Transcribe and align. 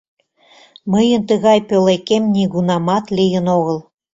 Мыйын 0.91 1.21
тыгай 1.29 1.59
пӧлекем 1.67 2.23
нигунамат 2.33 3.05
лийын 3.17 3.45
огыл. 3.57 3.77